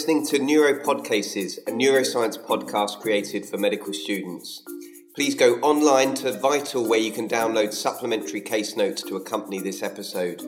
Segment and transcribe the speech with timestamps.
[0.00, 4.62] listening to Neuro Podcases, a neuroscience podcast created for medical students.
[5.14, 9.82] Please go online to Vital where you can download supplementary case notes to accompany this
[9.82, 10.40] episode.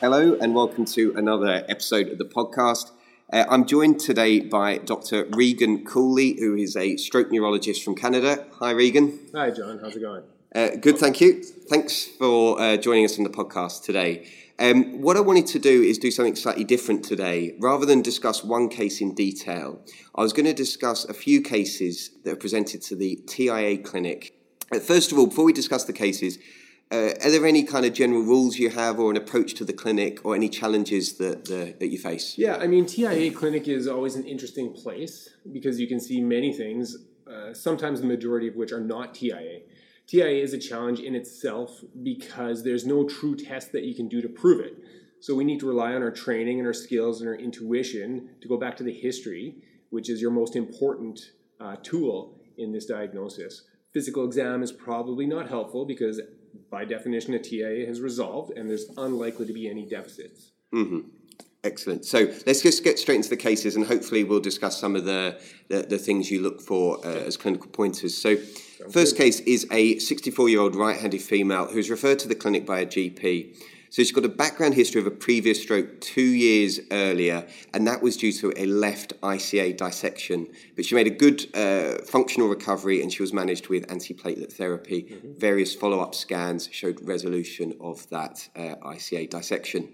[0.00, 2.90] Hello, and welcome to another episode of the podcast.
[3.32, 5.26] Uh, I'm joined today by Dr.
[5.26, 8.44] Regan Cooley, who is a stroke neurologist from Canada.
[8.58, 9.20] Hi, Regan.
[9.32, 9.78] Hi, John.
[9.78, 10.24] How's it going?
[10.54, 11.42] Uh, good, thank you.
[11.42, 14.28] Thanks for uh, joining us on the podcast today.
[14.58, 17.56] Um, what I wanted to do is do something slightly different today.
[17.58, 19.80] Rather than discuss one case in detail,
[20.14, 24.34] I was going to discuss a few cases that are presented to the TIA clinic.
[24.70, 26.38] Uh, first of all, before we discuss the cases,
[26.90, 29.72] uh, are there any kind of general rules you have or an approach to the
[29.72, 32.36] clinic or any challenges that, the, that you face?
[32.36, 36.52] Yeah, I mean, TIA clinic is always an interesting place because you can see many
[36.52, 39.60] things, uh, sometimes the majority of which are not TIA.
[40.12, 44.20] TIA is a challenge in itself because there's no true test that you can do
[44.20, 44.76] to prove it.
[45.20, 48.48] So we need to rely on our training and our skills and our intuition to
[48.48, 49.54] go back to the history,
[49.88, 51.18] which is your most important
[51.58, 53.62] uh, tool in this diagnosis.
[53.94, 56.20] Physical exam is probably not helpful because,
[56.70, 60.50] by definition, a TIA has resolved and there's unlikely to be any deficits.
[60.74, 61.08] Mm-hmm.
[61.64, 62.04] Excellent.
[62.04, 65.40] So let's just get straight into the cases, and hopefully we'll discuss some of the
[65.68, 68.16] the, the things you look for uh, as clinical pointers.
[68.16, 69.22] So, Sounds first good.
[69.22, 72.86] case is a 64 year old right-handed female who's referred to the clinic by a
[72.86, 73.54] GP.
[73.90, 78.00] So she's got a background history of a previous stroke two years earlier, and that
[78.02, 80.48] was due to a left ICA dissection.
[80.74, 85.02] But she made a good uh, functional recovery, and she was managed with antiplatelet therapy.
[85.02, 85.38] Mm-hmm.
[85.38, 89.90] Various follow-up scans showed resolution of that uh, ICA dissection.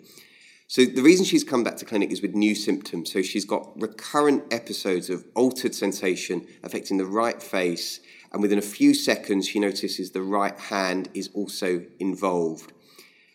[0.70, 3.10] So the reason she's come back to clinic is with new symptoms.
[3.10, 8.62] So she's got recurrent episodes of altered sensation affecting the right face, and within a
[8.62, 12.74] few seconds, she notices the right hand is also involved.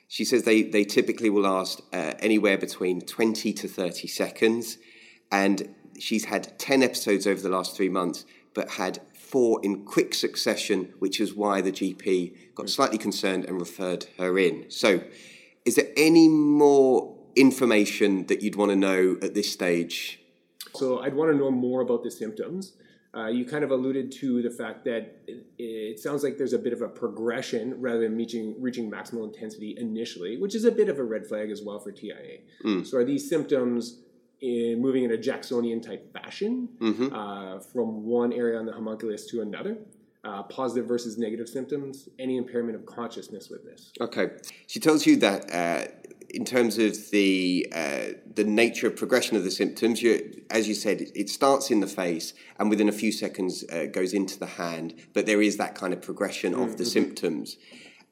[0.08, 4.78] She says they, they typically will last uh, anywhere between 20 to 30 seconds,
[5.32, 10.14] and she's had 10 episodes over the last three months, but had four in quick
[10.14, 14.70] succession, which is why the GP got slightly concerned and referred her in.
[14.70, 15.02] So,
[15.66, 20.20] is there any more information that you'd want to know at this stage?
[20.76, 22.74] So I'd want to know more about the symptoms.
[23.16, 26.58] Uh, you kind of alluded to the fact that it, it, sounds like there's a
[26.58, 30.90] bit of a progression rather than reaching reaching maximal intensity initially, which is a bit
[30.90, 32.40] of a red flag as well for TIA.
[32.66, 32.88] Mm.
[32.88, 34.00] So are these symptoms
[34.42, 37.14] in moving in a Jacksonian type fashion mm-hmm.
[37.14, 39.78] uh, from one area on the homunculus to another?
[40.26, 43.92] Uh, positive versus negative symptoms, any impairment of consciousness with this.
[44.00, 44.30] Okay.
[44.68, 45.92] She tells you that uh,
[46.34, 50.74] in terms of the uh, the nature of progression of the symptoms, you, as you
[50.74, 54.48] said, it, starts in the face and within a few seconds uh, goes into the
[54.48, 54.96] hand.
[55.14, 56.92] But there is that kind of progression of the mm-hmm.
[56.92, 57.58] symptoms.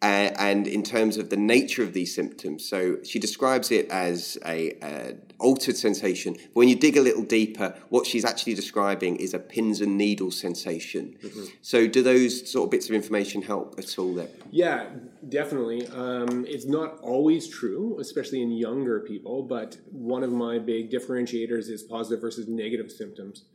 [0.01, 4.35] Uh, and in terms of the nature of these symptoms, so she describes it as
[4.45, 6.33] a, a altered sensation.
[6.33, 9.99] But when you dig a little deeper, what she's actually describing is a pins and
[9.99, 11.17] needles sensation.
[11.23, 11.43] Mm-hmm.
[11.61, 14.15] So, do those sort of bits of information help at all?
[14.15, 14.29] There?
[14.49, 14.89] Yeah,
[15.29, 15.85] definitely.
[15.87, 19.43] Um, it's not always true, especially in younger people.
[19.43, 23.45] But one of my big differentiators is positive versus negative symptoms.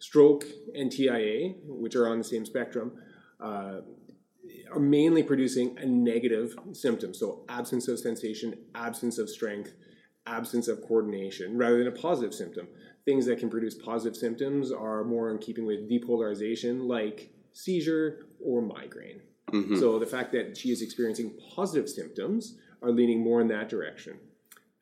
[0.00, 0.44] Stroke
[0.74, 2.92] and TIA, which are on the same spectrum.
[3.40, 3.80] Uh,
[4.74, 7.14] are mainly producing a negative symptom.
[7.14, 9.72] So, absence of sensation, absence of strength,
[10.26, 12.66] absence of coordination, rather than a positive symptom.
[13.04, 18.62] Things that can produce positive symptoms are more in keeping with depolarization, like seizure or
[18.62, 19.20] migraine.
[19.52, 19.78] Mm-hmm.
[19.78, 24.18] So, the fact that she is experiencing positive symptoms are leaning more in that direction.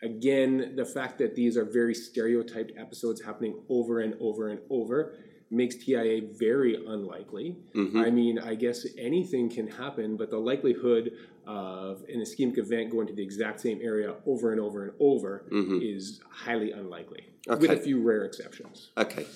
[0.03, 5.15] Again, the fact that these are very stereotyped episodes happening over and over and over
[5.53, 7.57] makes TIA very unlikely.
[7.75, 7.99] Mm-hmm.
[7.99, 11.13] I mean, I guess anything can happen, but the likelihood
[11.47, 15.45] of an ischemic event going to the exact same area over and over and over
[15.51, 15.81] mm-hmm.
[15.83, 17.61] is highly unlikely, okay.
[17.61, 18.91] with a few rare exceptions.
[18.97, 19.27] Okay.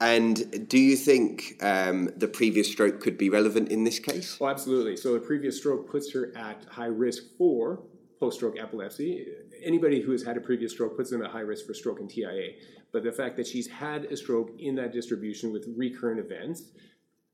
[0.00, 4.40] And do you think um, the previous stroke could be relevant in this case?
[4.40, 4.96] Well, absolutely.
[4.96, 7.84] So, a previous stroke puts her at high risk for
[8.22, 9.26] post stroke epilepsy.
[9.64, 12.08] Anybody who has had a previous stroke puts them at high risk for stroke and
[12.08, 12.50] TIA.
[12.92, 16.70] But the fact that she's had a stroke in that distribution with recurrent events,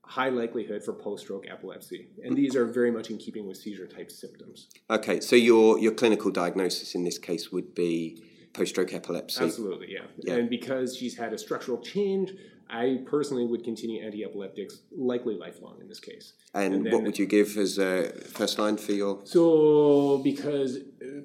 [0.06, 2.08] high likelihood for post-stroke epilepsy.
[2.24, 4.68] And these are very much in keeping with seizure-type symptoms.
[4.88, 8.22] Okay, so your your clinical diagnosis in this case would be
[8.54, 9.44] post-stroke epilepsy.
[9.44, 10.06] Absolutely, yeah.
[10.16, 10.36] yeah.
[10.36, 12.32] And because she's had a structural change,
[12.70, 16.34] I personally would continue anti-epileptics, likely lifelong in this case.
[16.54, 19.20] And, and then, what would you give as a first line for your?
[19.24, 20.78] So, because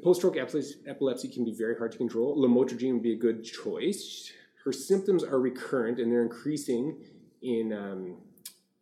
[0.03, 4.31] post-stroke epilepsy can be very hard to control, lamotrigine would be a good choice.
[4.63, 6.97] Her symptoms are recurrent and they're increasing
[7.41, 8.17] in um,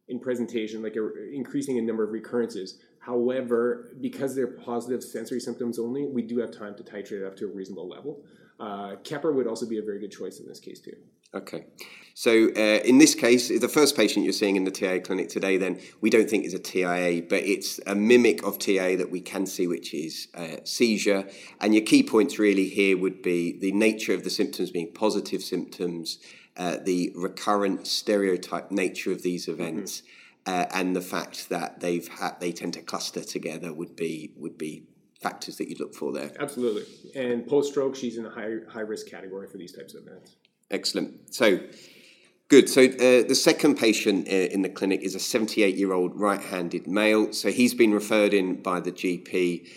[0.07, 2.79] in presentation, like a, increasing in number of recurrences.
[2.99, 7.35] However, because they're positive sensory symptoms only, we do have time to titrate it up
[7.37, 8.21] to a reasonable level.
[8.59, 10.95] Uh, Keppra would also be a very good choice in this case too.
[11.33, 11.65] Okay.
[12.13, 15.57] So uh, in this case, the first patient you're seeing in the TIA clinic today,
[15.57, 19.21] then we don't think is a TIA, but it's a mimic of TIA that we
[19.21, 21.27] can see, which is uh, seizure.
[21.59, 25.41] And your key points really here would be the nature of the symptoms being positive
[25.41, 26.19] symptoms,
[26.57, 30.01] uh, the recurrent stereotype nature of these events.
[30.01, 30.07] Mm-hmm.
[30.43, 34.57] Uh, and the fact that they've had they tend to cluster together would be would
[34.57, 34.87] be
[35.21, 36.31] factors that you'd look for there.
[36.39, 36.83] Absolutely.
[37.15, 40.35] And post stroke, she's in a high, high risk category for these types of events.
[40.71, 41.33] Excellent.
[41.33, 41.59] So,
[42.47, 42.69] good.
[42.69, 46.41] So, uh, the second patient uh, in the clinic is a 78 year old right
[46.41, 47.33] handed male.
[47.33, 49.67] So, he's been referred in by the GP.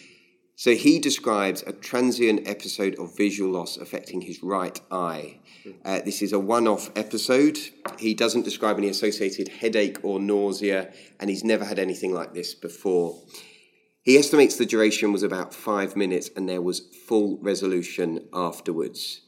[0.54, 5.40] So, he describes a transient episode of visual loss affecting his right eye.
[5.84, 7.58] Uh, this is a one off episode.
[7.98, 12.54] He doesn't describe any associated headache or nausea, and he's never had anything like this
[12.54, 13.20] before.
[14.02, 19.22] He estimates the duration was about five minutes and there was full resolution afterwards.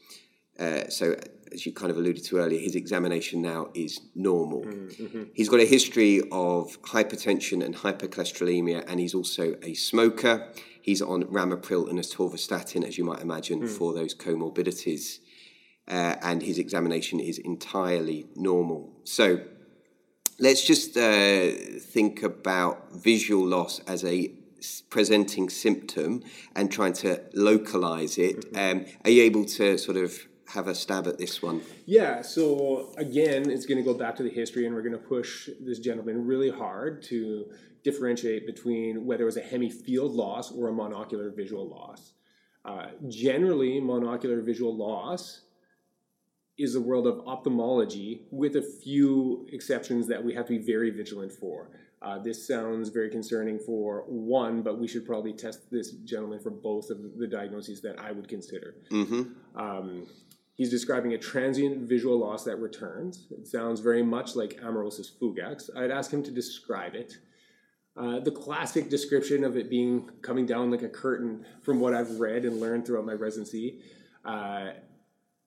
[0.59, 1.15] Uh, so,
[1.51, 4.63] as you kind of alluded to earlier, his examination now is normal.
[4.63, 5.23] Mm-hmm.
[5.33, 10.51] He's got a history of hypertension and hypercholesterolemia, and he's also a smoker.
[10.81, 13.69] He's on ramipril and atorvastatin, as you might imagine, mm.
[13.69, 15.19] for those comorbidities.
[15.87, 18.91] Uh, and his examination is entirely normal.
[19.03, 19.41] So,
[20.39, 24.31] let's just uh, think about visual loss as a
[24.89, 26.23] presenting symptom
[26.55, 28.51] and trying to localize it.
[28.53, 28.79] Mm-hmm.
[28.79, 31.61] Um, are you able to sort of have a stab at this one?
[31.85, 34.97] Yeah, so again, it's going to go back to the history, and we're going to
[34.97, 37.51] push this gentleman really hard to
[37.83, 42.13] differentiate between whether it was a hemifield loss or a monocular visual loss.
[42.65, 45.41] Uh, generally, monocular visual loss
[46.57, 50.89] is the world of ophthalmology with a few exceptions that we have to be very
[50.89, 51.69] vigilant for.
[52.01, 56.51] Uh, this sounds very concerning for one, but we should probably test this gentleman for
[56.51, 58.75] both of the diagnoses that I would consider.
[58.91, 59.59] Mm-hmm.
[59.59, 60.07] Um,
[60.57, 63.27] he's describing a transient visual loss that returns.
[63.31, 65.69] It sounds very much like amaurosis fugax.
[65.77, 67.13] I'd ask him to describe it.
[67.95, 72.19] Uh, the classic description of it being coming down like a curtain, from what I've
[72.19, 73.79] read and learned throughout my residency,
[74.25, 74.71] uh,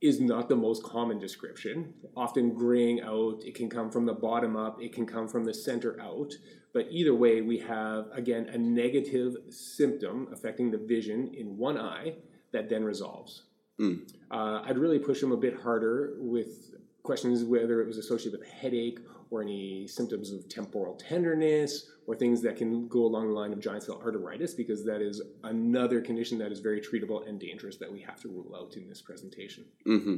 [0.01, 1.93] is not the most common description.
[2.17, 5.55] Often graying out, it can come from the bottom up, it can come from the
[5.55, 6.33] center out.
[6.73, 12.15] But either way, we have, again, a negative symptom affecting the vision in one eye
[12.53, 13.43] that then resolves.
[13.81, 14.03] Mm.
[14.31, 18.49] Uh, I'd really push them a bit harder with questions whether it was associated with
[18.49, 19.00] headache
[19.31, 23.61] or any symptoms of temporal tenderness or things that can go along the line of
[23.61, 27.91] giant cell arteritis because that is another condition that is very treatable and dangerous that
[27.91, 29.65] we have to rule out in this presentation.
[29.87, 30.17] Mm-hmm.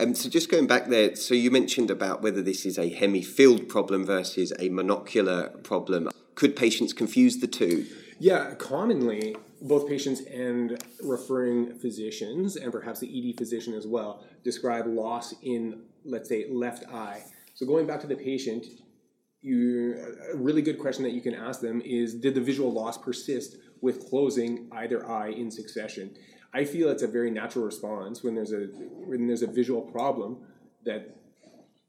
[0.00, 3.68] Um, so just going back there, so you mentioned about whether this is a hemifield
[3.68, 6.10] problem versus a monocular problem.
[6.34, 7.86] Could patients confuse the two?
[8.18, 14.86] Yeah, commonly both patients and referring physicians, and perhaps the ED physician as well, describe
[14.86, 17.22] loss in, let's say, left eye.
[17.54, 18.66] So going back to the patient,
[19.40, 19.94] you
[20.32, 23.56] a really good question that you can ask them is did the visual loss persist
[23.80, 26.10] with closing either eye in succession
[26.52, 28.66] i feel it's a very natural response when there's a
[29.06, 30.38] when there's a visual problem
[30.84, 31.16] that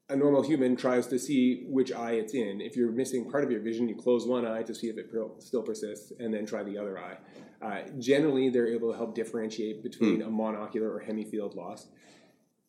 [0.09, 2.61] a normal human tries to see which eye it's in.
[2.61, 5.11] If you're missing part of your vision you close one eye to see if it
[5.39, 7.17] still persists and then try the other eye.
[7.61, 10.27] Uh, generally they're able to help differentiate between mm.
[10.27, 11.87] a monocular or hemifield loss.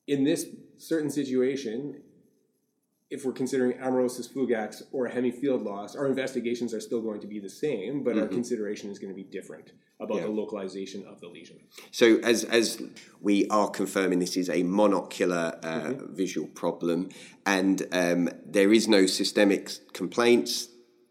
[0.06, 2.02] In this certain situation
[3.10, 7.26] if we're considering amaurosis fugax or a hemifield loss, our investigations are still going to
[7.26, 8.22] be the same, but mm-hmm.
[8.22, 10.22] our consideration is going to be different about yeah.
[10.22, 11.58] the localization of the lesion.
[11.90, 12.80] So, as as
[13.20, 16.14] we are confirming, this is a monocular uh, mm-hmm.
[16.14, 17.08] visual problem,
[17.44, 20.68] and um, there is no systemic complaints.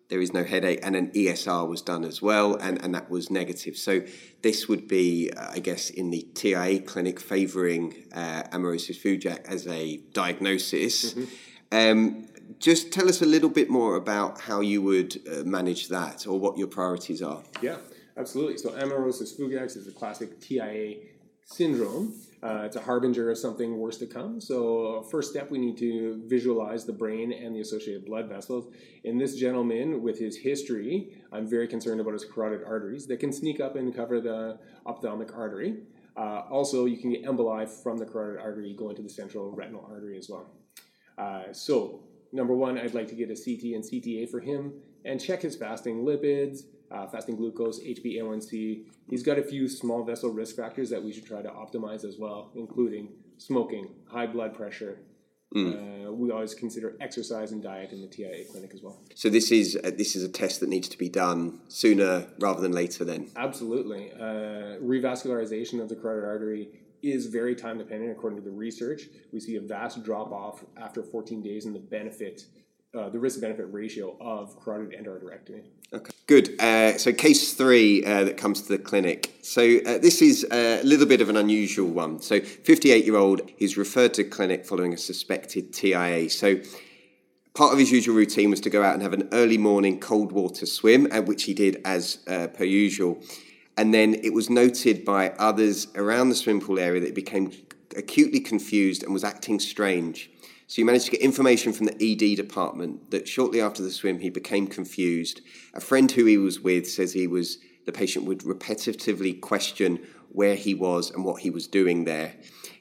[0.07, 3.29] There is no headache, and an ESR was done as well, and, and that was
[3.29, 3.77] negative.
[3.77, 4.01] So,
[4.41, 9.67] this would be, uh, I guess, in the TIA clinic, favouring uh, amaurosis fugax as
[9.67, 11.13] a diagnosis.
[11.13, 11.25] Mm-hmm
[11.71, 12.27] um,
[12.59, 16.39] just tell us a little bit more about how you would uh, manage that or
[16.39, 17.43] what your priorities are.
[17.61, 17.77] Yeah,
[18.17, 18.57] absolutely.
[18.57, 20.95] So, amaurosis fugax is a classic TIA
[21.45, 22.13] syndrome.
[22.41, 24.39] Uh, it's a harbinger of something worse to come.
[24.39, 28.73] So, first step, we need to visualize the brain and the associated blood vessels.
[29.03, 33.31] In this gentleman, with his history, I'm very concerned about his carotid arteries that can
[33.31, 35.83] sneak up and cover the ophthalmic artery.
[36.17, 39.85] Uh, also, you can get emboli from the carotid artery going to the central retinal
[39.89, 40.49] artery as well.
[41.19, 44.73] Uh, so, number one, I'd like to get a CT and CTA for him
[45.05, 46.61] and check his fasting lipids,
[46.91, 48.85] uh, fasting glucose, HbA1c.
[49.09, 52.17] He's got a few small vessel risk factors that we should try to optimize as
[52.17, 54.99] well, including smoking, high blood pressure,
[56.07, 59.01] Uh, we always consider exercise and diet in the TIA clinic as well.
[59.15, 62.61] So this is uh, this is a test that needs to be done sooner rather
[62.61, 63.03] than later.
[63.03, 64.11] Then Absolutely.
[64.11, 66.69] Uh, revascularization of the carotid artery
[67.01, 69.03] is very time dependent according to the research.
[69.31, 72.45] We see a vast drop off after 14 days in the benefit,
[72.93, 75.63] uh, the risk benefit ratio of carotid endarterectomy.
[75.91, 76.59] Okay, good.
[76.59, 79.33] Uh, so case three uh, that comes to the clinic.
[79.41, 82.21] So uh, this is a little bit of an unusual one.
[82.21, 86.29] So 58 year old is referred to clinic following a suspected TIA.
[86.29, 86.57] So
[87.55, 90.31] part of his usual routine was to go out and have an early morning cold
[90.31, 93.21] water swim, which he did as uh, per usual.
[93.79, 97.49] And then it was noted by others around the swimming pool area that he became
[97.95, 100.29] acutely confused and was acting strange.
[100.67, 104.19] So you managed to get information from the ED department that shortly after the swim
[104.19, 105.39] he became confused.
[105.73, 110.55] A friend who he was with says he was the patient would repetitively question where
[110.55, 112.33] he was and what he was doing there.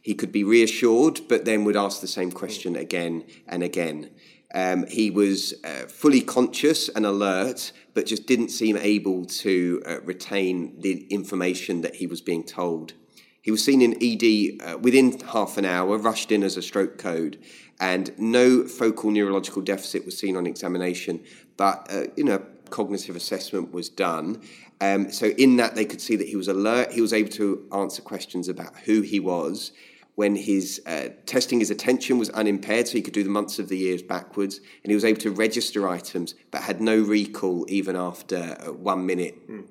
[0.03, 2.81] He could be reassured, but then would ask the same question mm.
[2.81, 4.11] again and again.
[4.55, 10.01] Um, he was uh, fully conscious and alert, but just didn't seem able to uh,
[10.01, 12.95] retain the information that he was being told.
[13.43, 16.99] He was seen in ED uh, within half an hour, rushed in as a stroke
[16.99, 17.39] code,
[17.81, 21.23] and no focal neurological deficit was seen on examination.
[21.57, 24.43] But uh, you know, cognitive assessment was done.
[24.81, 26.93] Um, so in that, they could see that he was alert.
[26.93, 29.73] He was able to answer questions about who he was.
[30.19, 33.69] When his uh, testing his attention was unimpaired, so he could do the months of
[33.69, 37.95] the years backwards, and he was able to register items, but had no recall even
[37.95, 39.49] after uh, one minute.
[39.49, 39.69] Mm.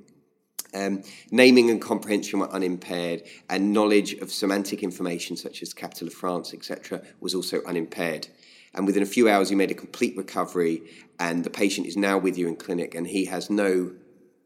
[0.74, 6.14] Um, naming and comprehension were unimpaired, and knowledge of semantic information such as capital of
[6.14, 8.30] France, etc., was also unimpaired.
[8.74, 10.82] And within a few hours, he made a complete recovery,
[11.20, 13.92] and the patient is now with you in clinic, and he has no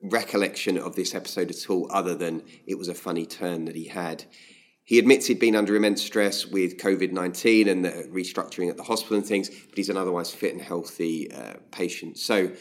[0.02, 3.86] recollection of this episode at all, other than it was a funny turn that he
[3.86, 4.26] had.
[4.92, 8.84] He admits he'd been under immense stress with COVID 19 and the restructuring at the
[8.84, 12.18] hospital and things, but he's an otherwise fit and healthy uh, patient.
[12.18, 12.52] So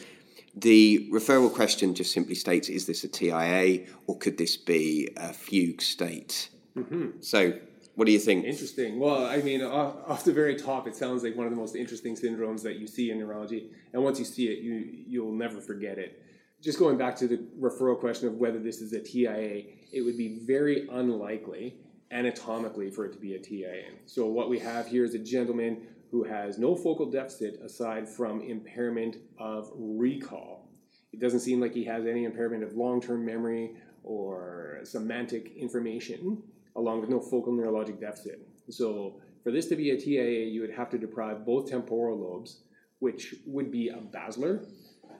[0.55, 5.33] the referral question just simply states is this a TIA or could this be a
[5.33, 6.49] fugue state?
[6.77, 7.19] Mm-hmm.
[7.19, 7.51] So,
[7.95, 8.45] what do you think?
[8.45, 8.97] Interesting.
[8.97, 11.75] Well, I mean, off, off, the very top, it sounds like one of the most
[11.75, 13.71] interesting syndromes that you see in neurology.
[13.91, 16.23] And once you see it, you you'll never forget it.
[16.61, 20.17] Just going back to the referral question of whether this is a TIA, it would
[20.17, 21.75] be very unlikely
[22.11, 23.91] anatomically for it to be a TIA.
[24.05, 28.41] So what we have here is a gentleman who has no focal deficit aside from
[28.41, 30.69] impairment of recall.
[31.13, 33.71] It doesn't seem like he has any impairment of long term memory
[34.03, 36.41] or semantic information,
[36.75, 38.45] along with no focal neurologic deficit.
[38.69, 42.59] So, for this to be a TIA, you would have to deprive both temporal lobes,
[42.99, 44.65] which would be a basilar,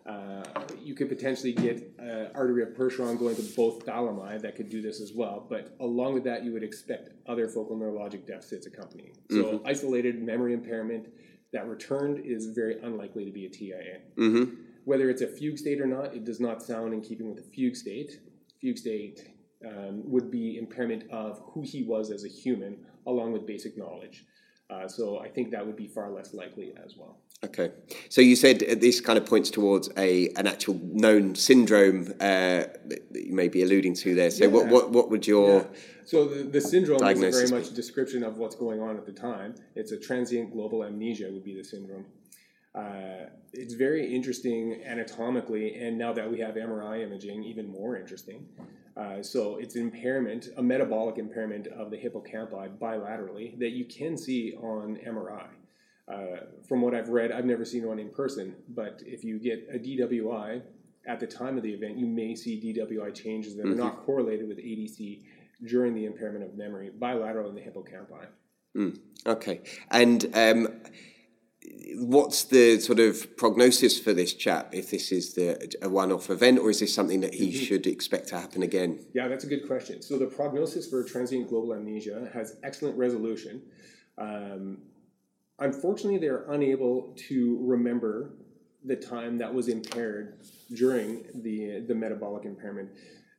[0.06, 0.44] uh,
[0.82, 4.82] you could potentially get uh, artery of Percheron going to both thalami that could do
[4.82, 5.46] this as well.
[5.48, 9.14] But along with that, you would expect other focal neurologic deficits accompanying.
[9.30, 9.68] So mm-hmm.
[9.68, 11.08] isolated memory impairment
[11.54, 14.00] that returned is very unlikely to be a TIA.
[14.18, 14.56] Mm-hmm.
[14.86, 17.48] Whether it's a fugue state or not, it does not sound in keeping with a
[17.50, 18.20] fugue state.
[18.60, 19.28] Fugue state
[19.68, 24.26] um, would be impairment of who he was as a human, along with basic knowledge.
[24.72, 27.18] Uh, so I think that would be far less likely as well.
[27.44, 27.72] Okay,
[28.10, 33.02] so you said this kind of points towards a an actual known syndrome uh, that
[33.14, 34.32] you may be alluding to there.
[34.32, 34.52] So yeah.
[34.52, 35.68] what, what what would your yeah.
[36.06, 39.12] so the, the syndrome is very much a description of what's going on at the
[39.12, 39.56] time.
[39.76, 42.06] It's a transient global amnesia would be the syndrome.
[42.74, 48.48] Uh, it's very interesting anatomically, and now that we have MRI imaging, even more interesting.
[48.98, 54.18] Uh, so it's an impairment, a metabolic impairment of the hippocampi bilaterally that you can
[54.18, 55.48] see on MRI.
[56.12, 59.68] Uh, from what I've read, I've never seen one in person, but if you get
[59.74, 60.62] a DWI
[61.08, 63.74] at the time of the event, you may see DWI changes that mm-hmm.
[63.74, 65.24] are not correlated with ADC
[65.66, 68.26] during the impairment of memory, bilateral in the hippocampi.
[68.76, 69.62] Mm, okay.
[69.90, 70.82] And um,
[71.96, 76.60] what's the sort of prognosis for this chap if this is the a one-off event
[76.60, 77.64] or is this something that he mm-hmm.
[77.64, 79.00] should expect to happen again?
[79.14, 80.02] Yeah that's a good question.
[80.02, 83.62] So the prognosis for transient global amnesia has excellent resolution.
[84.18, 84.80] Um,
[85.60, 88.34] unfortunately they're unable to remember
[88.84, 90.40] the time that was impaired
[90.76, 92.90] during the the metabolic impairment.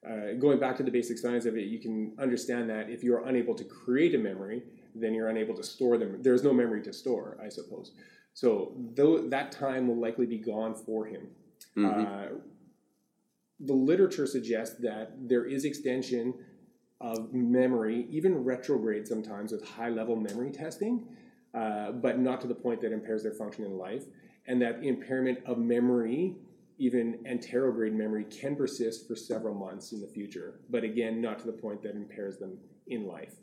[0.09, 3.25] Uh, going back to the basic science of it you can understand that if you're
[3.29, 4.61] unable to create a memory
[4.97, 7.93] then you're unable to store them there's no memory to store i suppose
[8.35, 11.29] so though that time will likely be gone for him.
[11.77, 12.01] Mm-hmm.
[12.01, 12.39] Uh,
[13.61, 16.35] the literature suggests that there is extension
[17.01, 21.07] of memory, even retrograde sometimes with high level memory testing,
[21.55, 24.05] uh, but not to the point that impairs their function in life.
[24.47, 26.37] And that impairment of memory,
[26.79, 31.47] even anterograde memory, can persist for several months in the future, but again, not to
[31.47, 33.35] the point that impairs them in life.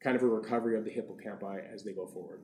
[0.00, 2.40] Kind of a recovery of the hippocampi as they go forward.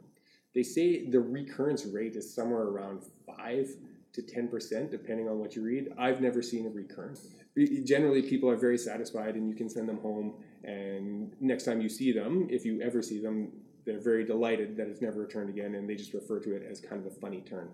[0.54, 3.68] They say the recurrence rate is somewhere around five
[4.12, 5.92] to ten percent, depending on what you read.
[5.99, 7.28] I've never seen a recurrence.
[7.84, 10.34] Generally, people are very satisfied, and you can send them home.
[10.62, 13.52] And next time you see them, if you ever see them,
[13.84, 16.80] they're very delighted that it's never returned again, and they just refer to it as
[16.80, 17.68] kind of a funny turn.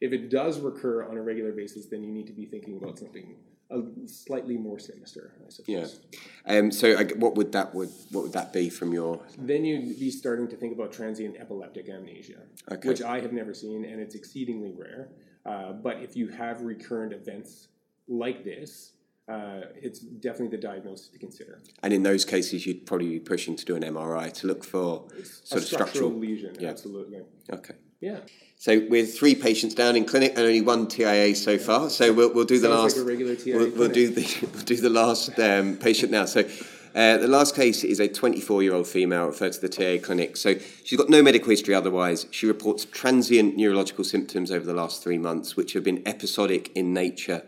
[0.00, 2.98] If it does recur on a regular basis, then you need to be thinking about
[2.98, 3.36] something
[3.70, 6.00] a slightly more sinister, I suppose.
[6.46, 6.58] Yeah.
[6.58, 9.20] Um, so, I, what would that would what would that be from your?
[9.38, 12.88] Then you'd be starting to think about transient epileptic amnesia, Okay.
[12.88, 15.08] which I have never seen, and it's exceedingly rare.
[15.44, 17.68] Uh, but if you have recurrent events
[18.08, 18.92] like this,
[19.28, 21.60] uh, it's definitely the diagnosis to consider.
[21.82, 25.04] And in those cases, you'd probably be pushing to do an MRI to look for
[25.08, 26.10] sort a of structural, structural.
[26.12, 26.70] lesion, yeah.
[26.70, 27.20] absolutely.
[27.52, 27.74] Okay.
[28.00, 28.18] Yeah.
[28.58, 31.90] So we're three patients down in clinic and only one TIA so far.
[31.90, 32.96] So we'll, we'll do the Sounds last.
[32.96, 36.24] like a regular TIA we'll, we'll do the we'll do the last um, patient now.
[36.24, 36.48] So.
[36.94, 40.34] Uh, the last case is a 24 year old female referred to the TIA clinic.
[40.34, 42.26] So she's got no medical history otherwise.
[42.30, 46.94] She reports transient neurological symptoms over the last three months, which have been episodic in
[46.94, 47.42] nature.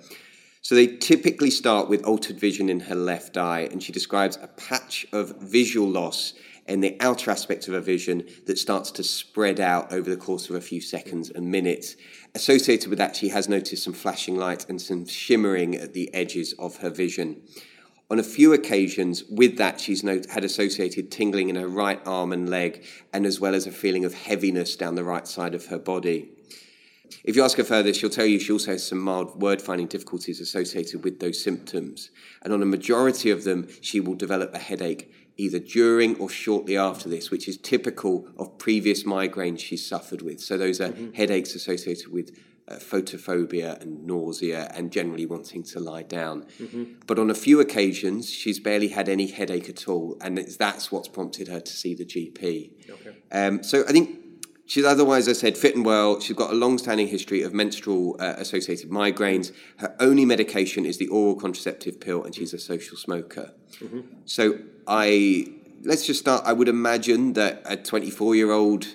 [0.61, 4.49] So they typically start with altered vision in her left eye, and she describes a
[4.49, 6.35] patch of visual loss
[6.69, 10.49] in the outer aspect of her vision that starts to spread out over the course
[10.49, 11.97] of a few seconds and minutes.
[12.35, 16.55] Associated with that, she has noticed some flashing light and some shimmering at the edges
[16.59, 17.43] of her vision.
[18.11, 22.49] On a few occasions, with that, she's had associated tingling in her right arm and
[22.49, 25.79] leg, and as well as a feeling of heaviness down the right side of her
[25.79, 26.31] body.
[27.25, 29.87] If you ask her further, she'll tell you she also has some mild word finding
[29.87, 32.11] difficulties associated with those symptoms.
[32.43, 36.77] And on a majority of them, she will develop a headache either during or shortly
[36.77, 40.41] after this, which is typical of previous migraines she's suffered with.
[40.41, 46.03] So those are headaches associated with uh, photophobia and nausea and generally wanting to lie
[46.03, 46.45] down.
[47.07, 50.93] But on a few occasions, she's barely had any headache at all, and it's, that's
[50.93, 52.91] what's prompted her to see the GP.
[52.91, 53.17] Okay.
[53.33, 54.19] Um, so I think
[54.69, 56.21] she's otherwise, as I said, fit and well.
[56.21, 59.51] She's got a long-standing history of menstrual uh, associated migraines.
[59.79, 63.53] Her only medication is the oral contraceptive pill, and she's a social smoker.
[64.25, 65.47] So I
[65.83, 66.45] let's just start.
[66.45, 68.87] I would imagine that a 24-year-old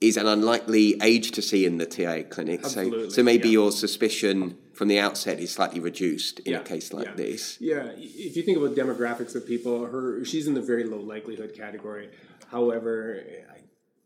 [0.00, 2.60] is an unlikely age to see in the TIA clinic.
[2.66, 3.52] so, Absolutely, so maybe yeah.
[3.52, 7.14] your suspicion from the outset is slightly reduced in Yeah, a case like yeah.
[7.14, 7.56] this.
[7.62, 11.54] Yeah, if you think about demographics of people, her she's in the very low likelihood
[11.56, 12.10] category.
[12.50, 13.55] However, I-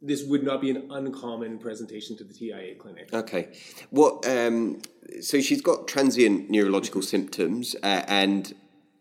[0.02, 3.12] this would not be an uncommon presentation to the TIA clinic.
[3.12, 3.48] Okay.
[3.90, 4.26] What?
[4.26, 4.80] Um,
[5.20, 8.54] so she's got transient neurological symptoms, uh, and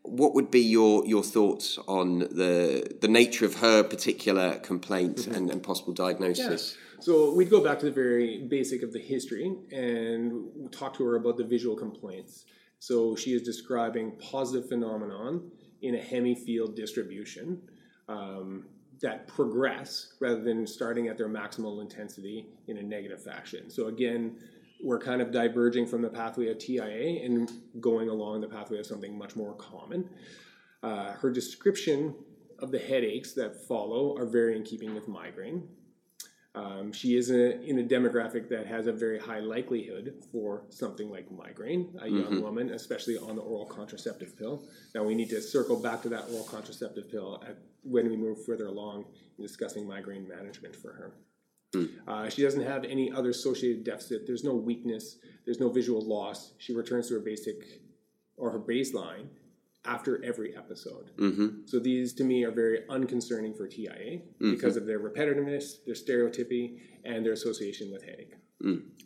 [0.03, 5.49] what would be your your thoughts on the the nature of her particular complaint and,
[5.49, 6.77] and possible diagnosis?
[7.01, 11.15] So we'd go back to the very basic of the history and talk to her
[11.15, 12.43] about the visual complaints.
[12.79, 15.49] So she is describing positive phenomenon
[15.81, 17.61] in a hemifield distribution
[18.09, 18.65] um,
[19.01, 23.69] that progress rather than starting at their maximal intensity in a negative fashion.
[23.69, 24.37] So again,
[24.81, 28.85] we're kind of diverging from the pathway of TIA and going along the pathway of
[28.85, 30.09] something much more common.
[30.83, 32.15] Uh, her description
[32.59, 35.67] of the headaches that follow are very in keeping with migraine.
[36.55, 41.09] Um, she is a, in a demographic that has a very high likelihood for something
[41.09, 44.67] like migraine, a young woman, especially on the oral contraceptive pill.
[44.95, 48.43] Now, we need to circle back to that oral contraceptive pill at, when we move
[48.45, 49.05] further along
[49.37, 51.13] in discussing migraine management for her.
[52.07, 54.25] Uh, she doesn't have any other associated deficit.
[54.25, 55.17] There's no weakness.
[55.45, 56.53] There's no visual loss.
[56.57, 57.81] She returns to her basic
[58.37, 59.27] or her baseline
[59.89, 61.11] after every episode.
[61.17, 61.47] Mm-hmm.
[61.65, 66.77] So these to me are very unconcerning for TIA because of their repetitiveness, their stereotypy,
[67.03, 68.35] and their association with headache.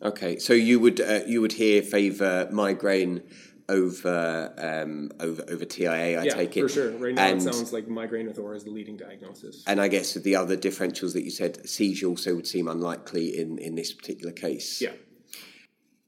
[0.02, 0.38] Okay.
[0.38, 3.22] So you would uh, you would here favour migraine
[3.68, 6.20] over um, over over TIA?
[6.20, 6.90] I yeah, take it for sure.
[6.98, 9.62] Right now and, it sounds like migraine with aura is the leading diagnosis.
[9.66, 13.58] and I guess the other differentials that you said, seizure also would seem unlikely in
[13.58, 14.82] in this particular case.
[14.82, 14.92] yeah.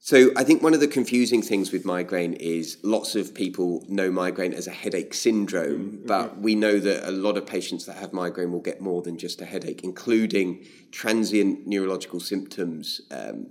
[0.06, 4.08] So I think one of the confusing things with migraine is lots of people know
[4.08, 8.12] migraine as a headache syndrome, but we know that a lot of patients that have
[8.12, 13.00] migraine will get more than just a headache, including transient neurological symptoms.
[13.10, 13.48] Um,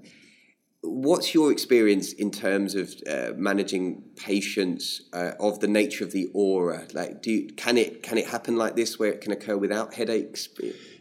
[0.81, 6.29] what's your experience in terms of uh, managing patients uh, of the nature of the
[6.33, 6.87] aura?
[6.93, 9.95] Like, do you, can it can it happen like this where it can occur without
[9.95, 10.47] headaches?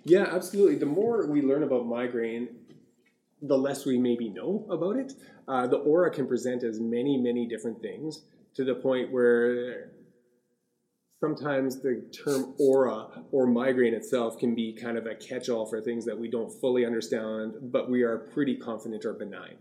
[0.03, 0.79] Yeah, absolutely.
[0.79, 2.49] The more we learn about migraine,
[3.41, 5.13] the less we maybe know about it.
[5.47, 8.23] Uh, the aura can present as many, many different things
[8.55, 9.91] to the point where
[11.21, 15.81] sometimes the term aura or migraine itself can be kind of a catch all for
[15.81, 19.57] things that we don't fully understand, but we are pretty confident are benign.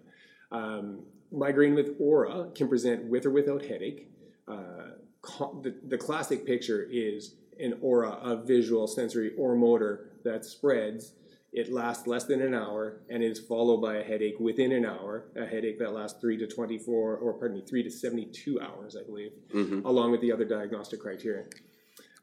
[0.51, 4.09] Um, migraine with aura can present with or without headache.
[4.47, 4.91] Uh,
[5.21, 11.13] co- the, the classic picture is an aura of visual, sensory, or motor that spreads
[11.53, 15.25] It lasts less than an hour and is followed by a headache within an hour,
[15.35, 19.03] a headache that lasts three to 24, or pardon me, three to 72 hours, I
[19.03, 19.85] believe, mm-hmm.
[19.85, 21.45] along with the other diagnostic criteria.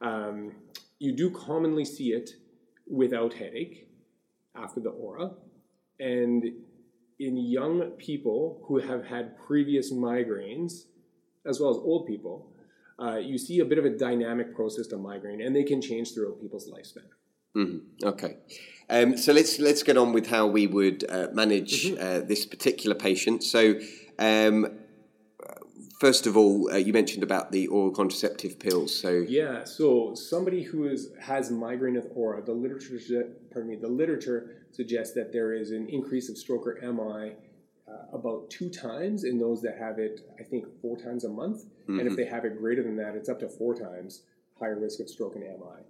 [0.01, 0.53] Um,
[0.99, 2.31] you do commonly see it
[2.89, 3.89] without headache
[4.57, 5.31] after the aura.
[6.01, 6.45] And
[7.21, 10.87] in young people who have had previous migraines,
[11.47, 12.53] as well as old people,
[12.99, 16.15] uh, you see a bit of a dynamic process to migraine, and they can change
[16.15, 17.07] throughout people's lifespan.
[17.57, 18.07] Mm-hmm.
[18.09, 18.37] Okay,
[18.89, 22.03] um, so let's let's get on with how we would uh, manage mm-hmm.
[22.03, 23.43] uh, this particular patient.
[23.43, 23.75] So,
[24.19, 24.79] um,
[26.01, 28.99] first of all, uh, you mentioned about the oral contraceptive pills.
[28.99, 33.89] So yeah, so somebody who is has migraine with aura, the literature, pardon me, the
[33.89, 37.35] literature suggests that there is an increase of stroke or MI
[37.87, 41.65] uh, about two times in those that have it, I think, four times a month.
[41.65, 41.99] Mm-hmm.
[41.99, 42.23] And if mm-hmm.
[42.23, 44.23] they have it greater than that, it's up to four times
[44.59, 45.85] higher risk of stroke and MI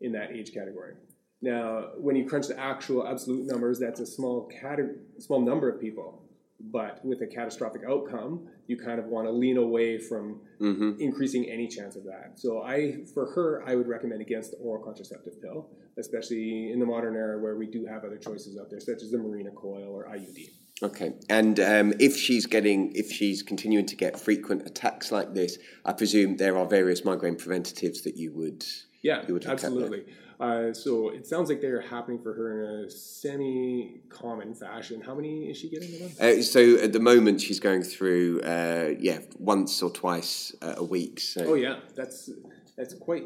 [0.00, 0.94] in that age category.
[1.42, 5.80] Now, when you crunch the actual absolute numbers, that's a small category, small number of
[5.80, 6.22] people.
[6.58, 10.98] But with a catastrophic outcome, you kind of want to lean away from mm-hmm.
[10.98, 12.32] increasing any chance of that.
[12.36, 16.86] So, I, for her, I would recommend against the oral contraceptive pill, especially in the
[16.86, 19.88] modern era where we do have other choices out there, such as the Mirena coil
[19.88, 20.48] or IUD.
[20.82, 25.58] Okay, and um, if she's getting, if she's continuing to get frequent attacks like this,
[25.84, 28.64] I presume there are various migraine preventatives that you would
[29.06, 30.04] yeah, absolutely.
[30.38, 35.00] Uh, so it sounds like they're happening for her in a semi-common fashion.
[35.00, 36.20] How many is she getting a month?
[36.20, 41.20] Uh, so at the moment, she's going through uh, yeah once or twice a week.
[41.20, 41.40] So.
[41.46, 42.30] Oh yeah, that's
[42.76, 43.24] that's quite.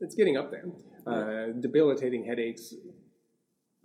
[0.00, 0.64] It's getting up there.
[1.06, 2.74] Uh, debilitating headaches,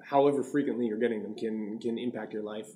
[0.03, 2.69] however frequently you're getting them, can can impact your life.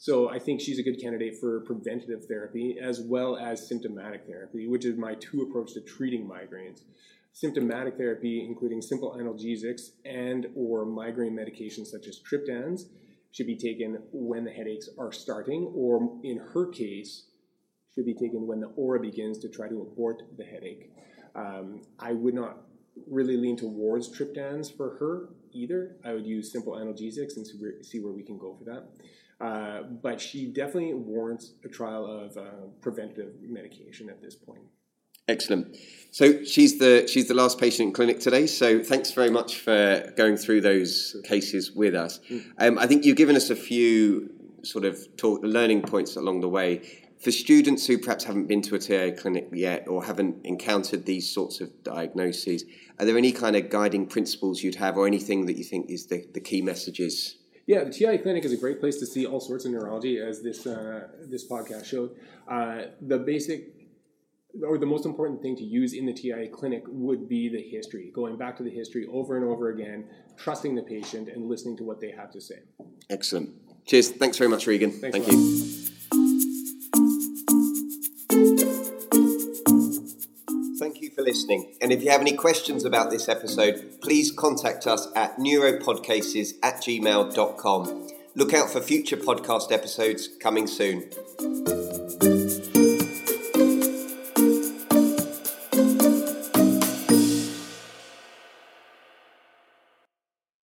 [0.00, 4.68] So I think she's a good candidate for preventative therapy as well as symptomatic therapy,
[4.68, 6.82] which is my two approach to treating migraines
[7.38, 12.86] symptomatic therapy, including simple analgesics and or migraine medications such as triptans,
[13.30, 17.26] should be taken when the headaches are starting, or in her case,
[17.94, 20.90] should be taken when the aura begins to try to abort the headache.
[21.36, 22.62] Um, I would not
[23.08, 25.94] really lean towards triptans for her either.
[26.04, 27.46] I would use simple analgesics and
[27.86, 28.88] see where we can go for that.
[29.40, 34.62] Uh, but she definitely warrants a trial of uh, preventive medication at this point.
[35.28, 35.76] Excellent.
[36.10, 38.46] So she's the she's the last patient in clinic today.
[38.46, 42.18] So thanks very much for going through those cases with us.
[42.30, 42.44] Mm.
[42.58, 44.30] Um, I think you've given us a few
[44.62, 46.82] sort of talk, learning points along the way
[47.18, 51.28] for students who perhaps haven't been to a TIA clinic yet or haven't encountered these
[51.28, 52.64] sorts of diagnoses.
[52.98, 56.06] Are there any kind of guiding principles you'd have, or anything that you think is
[56.06, 57.36] the, the key messages?
[57.66, 60.42] Yeah, the TIA clinic is a great place to see all sorts of neurology, as
[60.42, 62.16] this uh, this podcast showed.
[62.48, 63.77] Uh, the basic
[64.64, 68.10] or the most important thing to use in the TIA clinic would be the history,
[68.14, 70.04] going back to the history over and over again,
[70.36, 72.60] trusting the patient and listening to what they have to say.
[73.10, 73.50] Excellent.
[73.86, 74.10] Cheers.
[74.10, 74.90] Thanks very much, Regan.
[74.90, 75.68] Thanks Thank you.
[80.78, 81.74] Thank you for listening.
[81.80, 86.76] And if you have any questions about this episode, please contact us at neuropodcases at
[86.76, 88.08] gmail.com.
[88.34, 91.77] Look out for future podcast episodes coming soon.